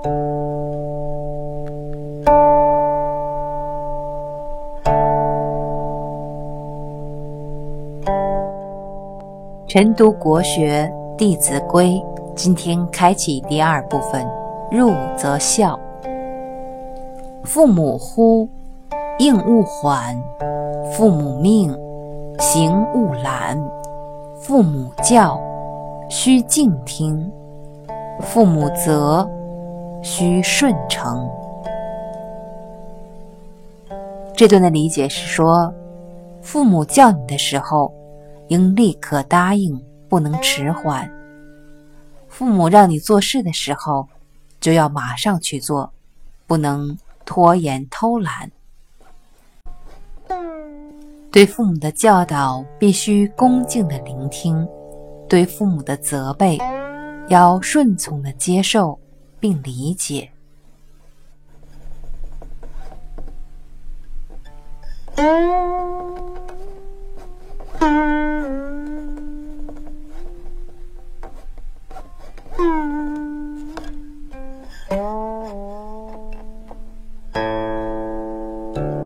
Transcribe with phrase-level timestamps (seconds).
[0.00, 0.06] 晨
[9.96, 11.86] 读国学《弟子规》，
[12.36, 14.24] 今天开启第二部分。
[14.70, 15.76] 入则孝。
[17.42, 18.48] 父母呼，
[19.18, 20.14] 应勿缓；
[20.92, 21.76] 父母命，
[22.38, 23.58] 行勿懒；
[24.40, 25.40] 父母教，
[26.08, 27.28] 须敬听；
[28.20, 29.28] 父母责，
[30.08, 31.28] 须顺承。
[34.34, 35.72] 这段的理解是说，
[36.40, 37.92] 父母叫你的时候，
[38.48, 41.06] 应立刻答应，不能迟缓；
[42.26, 44.08] 父母让你做事的时候，
[44.60, 45.92] 就要马上去做，
[46.46, 48.50] 不能拖延偷懒。
[51.30, 54.66] 对父母的教导必须恭敬的聆听，
[55.28, 56.58] 对父母的责备
[57.28, 58.98] 要顺从的接受
[59.40, 60.30] 并理解。